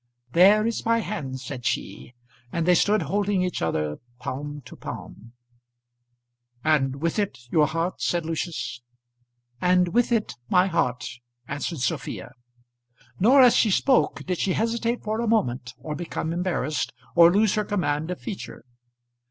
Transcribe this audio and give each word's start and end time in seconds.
"There 0.31 0.65
is 0.65 0.83
my 0.83 0.97
hand," 0.97 1.39
said 1.39 1.63
she; 1.63 2.15
and 2.51 2.65
they 2.65 2.73
stood 2.73 3.03
holding 3.03 3.43
each 3.43 3.61
other, 3.61 3.99
palm 4.17 4.61
to 4.65 4.75
palm. 4.75 5.33
"And 6.63 6.95
with 6.95 7.19
it 7.19 7.47
your 7.51 7.67
heart?" 7.67 8.01
said 8.01 8.25
Lucius. 8.25 8.81
"And 9.61 9.89
with 9.89 10.11
it 10.11 10.37
my 10.49 10.65
heart," 10.65 11.19
answered 11.47 11.81
Sophia. 11.81 12.31
Nor 13.19 13.43
as 13.43 13.55
she 13.55 13.69
spoke 13.69 14.23
did 14.25 14.39
she 14.39 14.53
hesitate 14.53 15.03
for 15.03 15.21
a 15.21 15.27
moment, 15.27 15.75
or 15.77 15.93
become 15.93 16.33
embarrassed, 16.33 16.91
or 17.13 17.31
lose 17.31 17.53
her 17.53 17.63
command 17.63 18.09
of 18.09 18.19
feature. 18.19 18.65